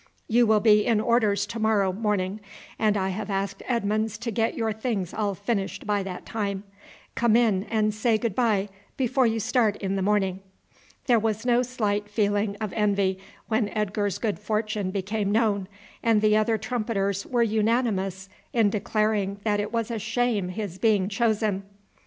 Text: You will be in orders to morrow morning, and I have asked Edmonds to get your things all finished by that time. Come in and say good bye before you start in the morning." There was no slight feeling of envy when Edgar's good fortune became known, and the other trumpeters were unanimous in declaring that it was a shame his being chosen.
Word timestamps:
You 0.27 0.47
will 0.47 0.61
be 0.61 0.83
in 0.87 0.99
orders 0.99 1.45
to 1.45 1.59
morrow 1.59 1.93
morning, 1.93 2.39
and 2.79 2.97
I 2.97 3.09
have 3.09 3.29
asked 3.29 3.61
Edmonds 3.67 4.17
to 4.17 4.31
get 4.31 4.55
your 4.57 4.73
things 4.73 5.13
all 5.13 5.35
finished 5.35 5.85
by 5.85 6.01
that 6.01 6.25
time. 6.25 6.63
Come 7.13 7.35
in 7.35 7.65
and 7.65 7.93
say 7.93 8.17
good 8.17 8.33
bye 8.33 8.69
before 8.97 9.27
you 9.27 9.39
start 9.39 9.75
in 9.75 9.97
the 9.97 10.01
morning." 10.01 10.39
There 11.05 11.19
was 11.19 11.45
no 11.45 11.61
slight 11.61 12.09
feeling 12.09 12.55
of 12.59 12.73
envy 12.73 13.19
when 13.47 13.69
Edgar's 13.69 14.17
good 14.17 14.39
fortune 14.39 14.89
became 14.89 15.31
known, 15.31 15.67
and 16.01 16.23
the 16.23 16.35
other 16.35 16.57
trumpeters 16.57 17.27
were 17.27 17.43
unanimous 17.43 18.27
in 18.53 18.71
declaring 18.71 19.39
that 19.43 19.59
it 19.59 19.71
was 19.71 19.91
a 19.91 19.99
shame 19.99 20.49
his 20.49 20.79
being 20.79 21.09
chosen. 21.09 21.61